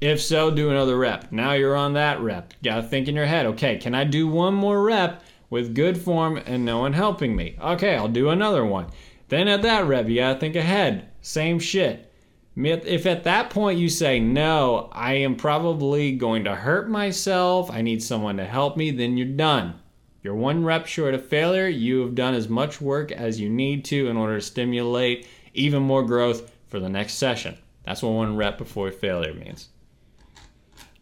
If 0.01 0.21
so, 0.21 0.51
do 0.51 0.69
another 0.69 0.97
rep. 0.97 1.31
Now 1.31 1.53
you're 1.53 1.75
on 1.75 1.93
that 1.93 2.19
rep. 2.21 2.53
You 2.61 2.71
gotta 2.71 2.83
think 2.83 3.07
in 3.07 3.15
your 3.15 3.25
head, 3.25 3.45
okay, 3.47 3.77
can 3.77 3.95
I 3.95 4.03
do 4.03 4.27
one 4.27 4.53
more 4.53 4.83
rep 4.83 5.23
with 5.49 5.73
good 5.73 5.97
form 5.97 6.37
and 6.37 6.65
no 6.65 6.79
one 6.79 6.93
helping 6.93 7.35
me? 7.35 7.57
Okay, 7.61 7.95
I'll 7.95 8.07
do 8.07 8.29
another 8.29 8.65
one. 8.65 8.87
Then 9.29 9.47
at 9.47 9.61
that 9.63 9.85
rep, 9.85 10.07
you 10.07 10.17
gotta 10.17 10.39
think 10.39 10.55
ahead. 10.55 11.09
Same 11.21 11.59
shit. 11.59 12.11
If 12.57 13.05
at 13.05 13.23
that 13.23 13.49
point 13.49 13.79
you 13.79 13.89
say, 13.89 14.19
no, 14.19 14.89
I 14.91 15.13
am 15.15 15.35
probably 15.35 16.13
going 16.13 16.45
to 16.45 16.55
hurt 16.55 16.89
myself, 16.89 17.69
I 17.71 17.81
need 17.81 18.01
someone 18.01 18.37
to 18.37 18.45
help 18.45 18.77
me, 18.77 18.91
then 18.91 19.17
you're 19.17 19.27
done. 19.27 19.75
You're 20.25 20.33
one 20.33 20.65
rep 20.65 20.87
short 20.87 21.13
of 21.13 21.23
failure. 21.23 21.67
You 21.67 22.01
have 22.01 22.15
done 22.15 22.33
as 22.33 22.49
much 22.49 22.81
work 22.81 23.11
as 23.11 23.39
you 23.39 23.47
need 23.47 23.85
to 23.85 24.07
in 24.07 24.17
order 24.17 24.39
to 24.39 24.41
stimulate 24.41 25.27
even 25.53 25.83
more 25.83 26.01
growth 26.01 26.51
for 26.65 26.79
the 26.79 26.89
next 26.89 27.13
session. 27.13 27.59
That's 27.83 28.01
what 28.01 28.13
one 28.13 28.35
rep 28.35 28.57
before 28.57 28.89
failure 28.89 29.35
means. 29.35 29.69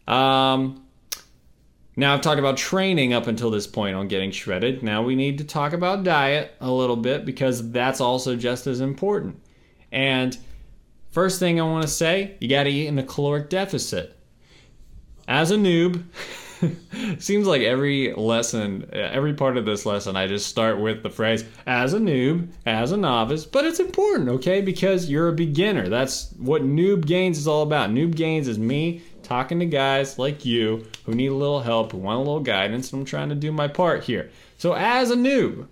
Um, 0.06 0.84
now 1.96 2.12
I've 2.12 2.20
talked 2.20 2.38
about 2.38 2.58
training 2.58 3.14
up 3.14 3.26
until 3.26 3.50
this 3.50 3.66
point 3.66 3.96
on 3.96 4.08
getting 4.08 4.30
shredded. 4.30 4.82
Now 4.82 5.02
we 5.02 5.16
need 5.16 5.38
to 5.38 5.44
talk 5.44 5.72
about 5.72 6.04
diet 6.04 6.52
a 6.60 6.70
little 6.70 6.94
bit 6.94 7.24
because 7.24 7.70
that's 7.70 8.02
also 8.02 8.36
just 8.36 8.66
as 8.66 8.82
important. 8.82 9.40
And 9.90 10.36
first 11.12 11.38
thing 11.38 11.58
I 11.58 11.64
want 11.64 11.80
to 11.80 11.88
say, 11.88 12.36
you 12.42 12.48
got 12.50 12.64
to 12.64 12.70
eat 12.70 12.88
in 12.88 12.98
a 12.98 13.02
caloric 13.02 13.48
deficit. 13.48 14.18
As 15.26 15.50
a 15.50 15.56
noob, 15.56 16.04
Seems 17.18 17.46
like 17.46 17.62
every 17.62 18.12
lesson, 18.14 18.88
every 18.92 19.34
part 19.34 19.56
of 19.56 19.64
this 19.64 19.86
lesson, 19.86 20.16
I 20.16 20.26
just 20.26 20.46
start 20.46 20.80
with 20.80 21.02
the 21.02 21.10
phrase 21.10 21.44
as 21.66 21.94
a 21.94 21.98
noob, 21.98 22.48
as 22.66 22.92
a 22.92 22.96
novice, 22.96 23.44
but 23.44 23.64
it's 23.64 23.80
important, 23.80 24.28
okay? 24.28 24.60
Because 24.60 25.10
you're 25.10 25.28
a 25.28 25.32
beginner. 25.32 25.88
That's 25.88 26.32
what 26.38 26.62
Noob 26.62 27.06
Gains 27.06 27.38
is 27.38 27.48
all 27.48 27.62
about. 27.62 27.90
Noob 27.90 28.14
Gains 28.14 28.48
is 28.48 28.58
me 28.58 29.02
talking 29.22 29.58
to 29.60 29.66
guys 29.66 30.18
like 30.18 30.44
you 30.44 30.86
who 31.04 31.14
need 31.14 31.28
a 31.28 31.34
little 31.34 31.60
help, 31.60 31.92
who 31.92 31.98
want 31.98 32.16
a 32.16 32.22
little 32.22 32.40
guidance, 32.40 32.92
and 32.92 33.00
I'm 33.00 33.06
trying 33.06 33.30
to 33.30 33.34
do 33.34 33.52
my 33.52 33.68
part 33.68 34.04
here. 34.04 34.30
So, 34.58 34.74
as 34.74 35.10
a 35.10 35.16
noob, 35.16 35.66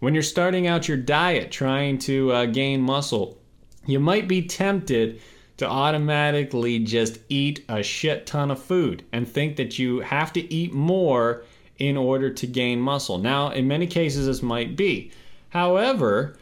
when 0.00 0.14
you're 0.14 0.22
starting 0.22 0.66
out 0.66 0.88
your 0.88 0.96
diet 0.96 1.50
trying 1.50 1.98
to 2.00 2.32
uh, 2.32 2.46
gain 2.46 2.80
muscle, 2.80 3.38
you 3.86 4.00
might 4.00 4.28
be 4.28 4.46
tempted 4.46 5.20
to 5.56 5.68
automatically 5.68 6.78
just 6.80 7.18
eat 7.28 7.64
a 7.68 7.82
shit 7.82 8.26
ton 8.26 8.50
of 8.50 8.62
food 8.62 9.04
and 9.12 9.28
think 9.28 9.56
that 9.56 9.78
you 9.78 10.00
have 10.00 10.32
to 10.32 10.52
eat 10.52 10.72
more 10.72 11.44
in 11.78 11.96
order 11.96 12.30
to 12.30 12.46
gain 12.46 12.80
muscle. 12.80 13.18
Now, 13.18 13.50
in 13.50 13.68
many 13.68 13.86
cases, 13.86 14.26
this 14.26 14.42
might 14.42 14.76
be. 14.76 15.10
However, 15.50 16.36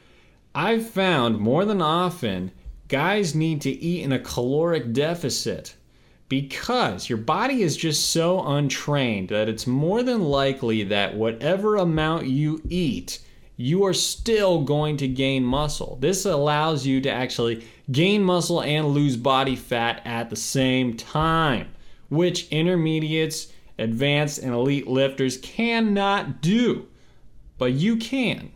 I've 0.54 0.88
found 0.88 1.38
more 1.38 1.64
than 1.64 1.83
often 1.83 2.52
guys 2.88 3.35
need 3.35 3.61
to 3.62 3.71
eat 3.71 4.04
in 4.04 4.12
a 4.12 4.19
caloric 4.19 4.92
deficit 4.92 5.75
because 6.28 7.09
your 7.09 7.19
body 7.19 7.62
is 7.62 7.76
just 7.76 8.11
so 8.11 8.42
untrained 8.42 9.28
that 9.28 9.49
it's 9.49 9.66
more 9.66 10.02
than 10.02 10.23
likely 10.23 10.83
that 10.85 11.14
whatever 11.14 11.76
amount 11.76 12.26
you 12.26 12.61
eat, 12.69 13.19
you 13.56 13.85
are 13.85 13.94
still 13.94 14.62
going 14.62 14.97
to 14.99 15.09
gain 15.09 15.44
muscle. 15.44 15.99
This 16.00 16.25
allows 16.25 16.87
you 16.87 17.00
to 17.02 17.11
actually 17.11 17.64
gain 17.90 18.23
muscle 18.25 18.62
and 18.62 18.88
lose 18.88 19.16
body 19.16 19.56
fat 19.56 20.02
at 20.04 20.30
the 20.30 20.37
same 20.37 20.97
time, 20.97 21.68
which 22.09 22.49
intermediates, 22.49 23.52
advanced, 23.78 24.38
and 24.38 24.52
elite 24.52 24.88
lifters 24.88 25.37
cannot 25.37 26.40
do. 26.40 26.87
But 27.59 27.73
you 27.73 27.97
can. 27.97 28.50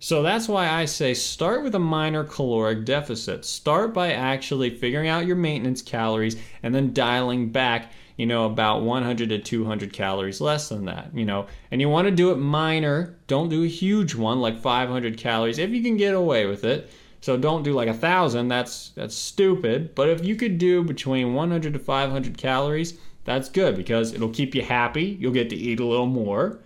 So 0.00 0.22
that's 0.22 0.48
why 0.48 0.68
I 0.68 0.84
say 0.84 1.12
start 1.12 1.64
with 1.64 1.74
a 1.74 1.80
minor 1.80 2.22
caloric 2.22 2.84
deficit. 2.84 3.44
Start 3.44 3.92
by 3.92 4.12
actually 4.12 4.70
figuring 4.70 5.08
out 5.08 5.26
your 5.26 5.36
maintenance 5.36 5.82
calories 5.82 6.36
and 6.62 6.72
then 6.72 6.92
dialing 6.92 7.50
back, 7.50 7.92
you 8.18 8.26
know, 8.26 8.46
about 8.46 8.82
100 8.82 9.28
to 9.30 9.38
200 9.38 9.92
calories 9.92 10.40
less 10.40 10.68
than 10.68 10.84
that, 10.86 11.10
you 11.14 11.24
know. 11.24 11.46
And 11.70 11.80
you 11.80 11.88
want 11.88 12.08
to 12.08 12.10
do 12.10 12.32
it 12.32 12.36
minor. 12.36 13.16
Don't 13.28 13.48
do 13.48 13.62
a 13.62 13.68
huge 13.68 14.14
one 14.14 14.40
like 14.40 14.60
500 14.60 15.16
calories 15.16 15.58
if 15.58 15.70
you 15.70 15.82
can 15.82 15.96
get 15.96 16.14
away 16.14 16.44
with 16.44 16.64
it. 16.64 16.90
So 17.20 17.36
don't 17.36 17.62
do 17.62 17.72
like 17.72 17.88
a 17.88 17.94
thousand. 17.94 18.48
That's 18.48 18.90
that's 18.90 19.14
stupid. 19.14 19.94
But 19.94 20.08
if 20.08 20.24
you 20.24 20.34
could 20.34 20.58
do 20.58 20.82
between 20.82 21.32
100 21.32 21.72
to 21.72 21.78
500 21.78 22.36
calories, 22.36 22.98
that's 23.24 23.48
good 23.48 23.76
because 23.76 24.12
it'll 24.12 24.30
keep 24.30 24.54
you 24.54 24.62
happy. 24.62 25.16
You'll 25.20 25.32
get 25.32 25.48
to 25.50 25.56
eat 25.56 25.78
a 25.78 25.86
little 25.86 26.06
more, 26.06 26.58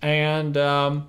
and 0.00 0.56
um, 0.56 1.08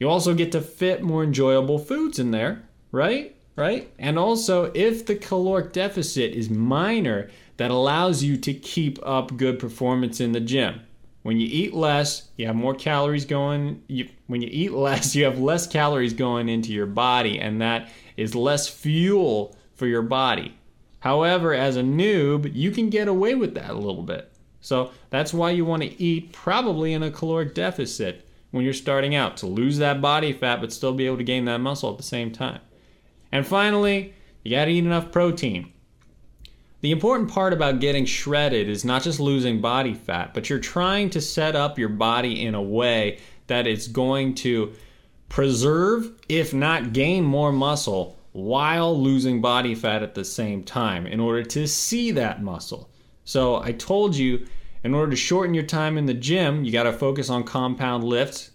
you 0.00 0.08
also 0.08 0.34
get 0.34 0.52
to 0.52 0.60
fit 0.60 1.02
more 1.02 1.22
enjoyable 1.22 1.78
foods 1.78 2.18
in 2.18 2.32
there, 2.32 2.62
right? 2.90 3.36
Right? 3.56 3.92
And 3.98 4.18
also, 4.18 4.70
if 4.74 5.04
the 5.06 5.16
caloric 5.16 5.72
deficit 5.72 6.32
is 6.32 6.48
minor, 6.48 7.30
that 7.56 7.70
allows 7.70 8.22
you 8.22 8.36
to 8.38 8.54
keep 8.54 8.98
up 9.02 9.36
good 9.36 9.58
performance 9.58 10.20
in 10.20 10.32
the 10.32 10.40
gym. 10.40 10.80
When 11.22 11.38
you 11.38 11.46
eat 11.46 11.74
less, 11.74 12.28
you 12.36 12.46
have 12.46 12.56
more 12.56 12.74
calories 12.74 13.26
going. 13.26 13.82
You, 13.86 14.08
when 14.28 14.40
you 14.40 14.48
eat 14.50 14.72
less, 14.72 15.14
you 15.14 15.24
have 15.24 15.38
less 15.38 15.66
calories 15.66 16.14
going 16.14 16.48
into 16.48 16.72
your 16.72 16.86
body, 16.86 17.38
and 17.38 17.60
that 17.60 17.90
is 18.16 18.34
less 18.34 18.68
fuel 18.68 19.56
for 19.74 19.86
your 19.86 20.02
body. 20.02 20.56
However, 21.00 21.54
as 21.54 21.76
a 21.76 21.82
noob, 21.82 22.54
you 22.54 22.70
can 22.70 22.90
get 22.90 23.08
away 23.08 23.34
with 23.34 23.54
that 23.54 23.70
a 23.70 23.74
little 23.74 24.02
bit. 24.02 24.32
So 24.60 24.90
that's 25.08 25.32
why 25.32 25.50
you 25.50 25.64
want 25.64 25.82
to 25.82 26.02
eat 26.02 26.32
probably 26.32 26.92
in 26.92 27.02
a 27.02 27.10
caloric 27.10 27.54
deficit 27.54 28.26
when 28.50 28.64
you're 28.64 28.74
starting 28.74 29.14
out 29.14 29.36
to 29.38 29.46
lose 29.46 29.78
that 29.78 30.00
body 30.00 30.32
fat 30.32 30.60
but 30.60 30.72
still 30.72 30.92
be 30.92 31.06
able 31.06 31.16
to 31.16 31.24
gain 31.24 31.46
that 31.46 31.58
muscle 31.58 31.90
at 31.90 31.96
the 31.96 32.02
same 32.02 32.30
time. 32.30 32.60
And 33.32 33.46
finally, 33.46 34.14
you 34.42 34.52
got 34.52 34.66
to 34.66 34.72
eat 34.72 34.84
enough 34.84 35.12
protein. 35.12 35.72
The 36.80 36.92
important 36.92 37.30
part 37.30 37.52
about 37.52 37.80
getting 37.80 38.06
shredded 38.06 38.68
is 38.68 38.84
not 38.84 39.02
just 39.02 39.20
losing 39.20 39.60
body 39.60 39.92
fat, 39.92 40.32
but 40.32 40.48
you're 40.48 40.58
trying 40.58 41.10
to 41.10 41.20
set 41.20 41.54
up 41.54 41.78
your 41.78 41.90
body 41.90 42.44
in 42.44 42.54
a 42.54 42.62
way 42.62 43.18
that 43.48 43.66
it's 43.66 43.86
going 43.86 44.34
to 44.36 44.72
preserve, 45.28 46.12
if 46.28 46.54
not 46.54 46.92
gain 46.92 47.24
more 47.24 47.52
muscle, 47.52 48.18
while 48.32 48.98
losing 48.98 49.40
body 49.40 49.74
fat 49.74 50.02
at 50.02 50.14
the 50.14 50.24
same 50.24 50.64
time 50.64 51.06
in 51.06 51.20
order 51.20 51.42
to 51.42 51.66
see 51.66 52.12
that 52.12 52.42
muscle. 52.42 52.88
So 53.24 53.62
I 53.62 53.72
told 53.72 54.16
you, 54.16 54.46
in 54.82 54.94
order 54.94 55.10
to 55.10 55.16
shorten 55.16 55.52
your 55.52 55.64
time 55.64 55.98
in 55.98 56.06
the 56.06 56.14
gym, 56.14 56.64
you 56.64 56.72
got 56.72 56.84
to 56.84 56.92
focus 56.92 57.28
on 57.28 57.44
compound 57.44 58.04
lifts. 58.04 58.50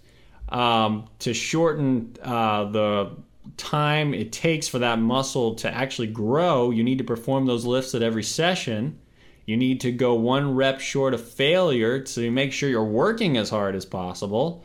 Um, 0.50 1.08
to 1.20 1.34
shorten 1.34 2.16
uh, 2.22 2.66
the 2.66 3.18
time 3.58 4.14
it 4.14 4.32
takes 4.32 4.68
for 4.68 4.80
that 4.80 5.00
muscle 5.00 5.56
to 5.56 5.74
actually 5.74 6.08
grow, 6.08 6.72
you 6.72 6.84
need 6.84 6.98
to 6.98 7.04
perform 7.04 7.46
those 7.46 7.66
lifts 7.66 7.96
at 7.96 8.02
every 8.02 8.24
session. 8.24 9.00
You 9.46 9.58
need 9.58 9.82
to 9.82 9.92
go 9.92 10.16
one 10.16 10.56
rep 10.56 10.80
short 10.80 11.14
of 11.14 11.28
failure 11.28 12.00
to 12.00 12.32
make 12.32 12.52
sure 12.52 12.70
you're 12.70 12.84
working 12.84 13.38
as 13.38 13.50
hard 13.50 13.76
as 13.76 13.86
possible. 13.86 14.64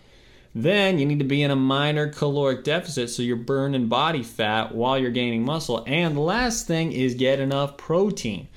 Then 0.54 0.99
you 0.99 1.06
need 1.06 1.20
to 1.20 1.25
be 1.25 1.42
in 1.42 1.50
a 1.50 1.56
minor 1.56 2.08
caloric 2.08 2.64
deficit 2.64 3.10
so 3.10 3.22
you're 3.22 3.37
burning 3.37 3.87
body 3.87 4.22
fat 4.22 4.75
while 4.75 4.99
you're 4.99 5.10
gaining 5.10 5.44
muscle. 5.44 5.84
And 5.87 6.16
the 6.16 6.20
last 6.20 6.66
thing 6.66 6.92
is 6.92 7.14
get 7.14 7.38
enough 7.38 7.76
protein. 7.76 8.49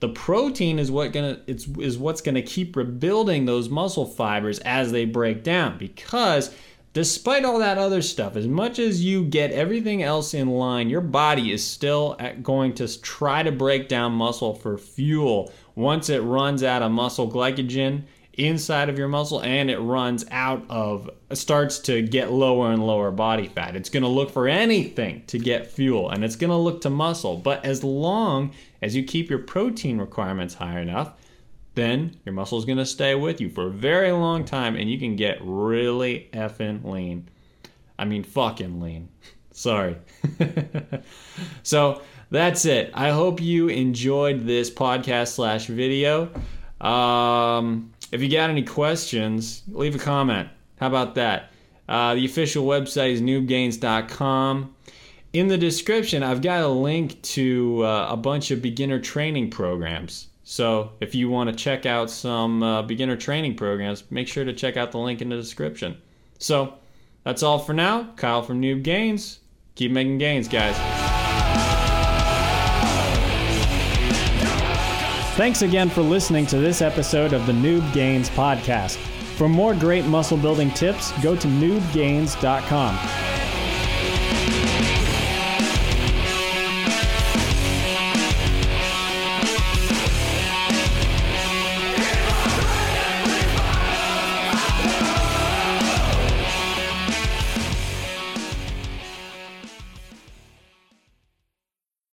The 0.00 0.10
protein 0.10 0.78
is 0.78 0.90
what 0.90 1.12
gonna 1.12 1.40
it's 1.46 1.66
is 1.78 1.98
what's 1.98 2.20
gonna 2.20 2.42
keep 2.42 2.76
rebuilding 2.76 3.46
those 3.46 3.68
muscle 3.68 4.06
fibers 4.06 4.58
as 4.60 4.92
they 4.92 5.06
break 5.06 5.42
down 5.42 5.78
because 5.78 6.54
despite 6.92 7.44
all 7.44 7.58
that 7.58 7.78
other 7.78 8.02
stuff, 8.02 8.36
as 8.36 8.46
much 8.46 8.78
as 8.78 9.04
you 9.04 9.24
get 9.24 9.50
everything 9.52 10.02
else 10.02 10.34
in 10.34 10.48
line, 10.48 10.90
your 10.90 11.00
body 11.00 11.52
is 11.52 11.64
still 11.64 12.16
going 12.42 12.74
to 12.74 13.00
try 13.00 13.42
to 13.42 13.52
break 13.52 13.88
down 13.88 14.12
muscle 14.12 14.54
for 14.54 14.78
fuel 14.78 15.52
once 15.74 16.08
it 16.08 16.20
runs 16.20 16.62
out 16.62 16.82
of 16.82 16.90
muscle 16.90 17.30
glycogen 17.30 18.02
inside 18.38 18.88
of 18.88 18.96
your 18.96 19.08
muscle 19.08 19.42
and 19.42 19.68
it 19.68 19.78
runs 19.78 20.24
out 20.30 20.64
of 20.70 21.10
starts 21.32 21.80
to 21.80 22.00
get 22.02 22.30
lower 22.30 22.70
and 22.70 22.86
lower 22.86 23.10
body 23.10 23.48
fat. 23.48 23.74
It's 23.76 23.90
going 23.90 24.04
to 24.04 24.08
look 24.08 24.30
for 24.30 24.46
anything 24.46 25.24
to 25.26 25.38
get 25.38 25.66
fuel 25.66 26.10
and 26.10 26.24
it's 26.24 26.36
going 26.36 26.50
to 26.50 26.56
look 26.56 26.80
to 26.82 26.90
muscle. 26.90 27.36
But 27.36 27.64
as 27.64 27.82
long 27.82 28.52
as 28.80 28.94
you 28.94 29.02
keep 29.02 29.28
your 29.28 29.40
protein 29.40 29.98
requirements 29.98 30.54
high 30.54 30.80
enough, 30.80 31.12
then 31.78 32.16
your 32.24 32.34
muscle 32.34 32.58
is 32.58 32.64
going 32.64 32.78
to 32.78 32.86
stay 32.86 33.14
with 33.14 33.40
you 33.40 33.48
for 33.48 33.68
a 33.68 33.70
very 33.70 34.10
long 34.10 34.44
time 34.44 34.76
and 34.76 34.90
you 34.90 34.98
can 34.98 35.16
get 35.16 35.38
really 35.40 36.28
effing 36.32 36.84
lean. 36.84 37.28
I 37.98 38.04
mean 38.04 38.24
fucking 38.24 38.80
lean. 38.80 39.08
Sorry. 39.52 39.96
so 41.62 42.02
that's 42.30 42.64
it. 42.64 42.90
I 42.94 43.10
hope 43.10 43.40
you 43.40 43.68
enjoyed 43.68 44.46
this 44.46 44.70
podcast 44.70 45.34
slash 45.34 45.66
video. 45.66 46.30
Um, 46.80 47.92
if 48.12 48.22
you 48.22 48.30
got 48.30 48.50
any 48.50 48.62
questions, 48.62 49.62
leave 49.68 49.94
a 49.94 49.98
comment. 49.98 50.48
How 50.76 50.86
about 50.86 51.14
that? 51.16 51.50
Uh, 51.88 52.14
the 52.14 52.24
official 52.24 52.66
website 52.66 53.12
is 53.12 53.22
noobgains.com. 53.22 54.74
In 55.32 55.48
the 55.48 55.58
description, 55.58 56.22
I've 56.22 56.42
got 56.42 56.62
a 56.62 56.68
link 56.68 57.20
to 57.22 57.84
uh, 57.84 58.08
a 58.10 58.16
bunch 58.16 58.50
of 58.50 58.62
beginner 58.62 58.98
training 58.98 59.50
programs. 59.50 60.28
So 60.50 60.92
if 60.98 61.14
you 61.14 61.28
want 61.28 61.50
to 61.50 61.54
check 61.54 61.84
out 61.84 62.08
some 62.08 62.62
uh, 62.62 62.80
beginner 62.80 63.18
training 63.18 63.56
programs, 63.56 64.10
make 64.10 64.28
sure 64.28 64.46
to 64.46 64.54
check 64.54 64.78
out 64.78 64.92
the 64.92 64.98
link 64.98 65.20
in 65.20 65.28
the 65.28 65.36
description. 65.36 66.00
So 66.38 66.72
that's 67.22 67.42
all 67.42 67.58
for 67.58 67.74
now. 67.74 68.14
Kyle 68.16 68.40
from 68.40 68.62
Noob 68.62 68.82
Gains. 68.82 69.40
Keep 69.74 69.92
making 69.92 70.16
gains, 70.16 70.48
guys. 70.48 70.74
Thanks 75.36 75.60
again 75.60 75.90
for 75.90 76.00
listening 76.00 76.46
to 76.46 76.56
this 76.56 76.80
episode 76.80 77.34
of 77.34 77.44
the 77.44 77.52
Noob 77.52 77.92
Gains 77.92 78.30
podcast. 78.30 78.96
For 79.36 79.50
more 79.50 79.74
great 79.74 80.06
muscle 80.06 80.38
building 80.38 80.70
tips, 80.70 81.12
go 81.20 81.36
to 81.36 81.46
noobgains.com. 81.46 83.27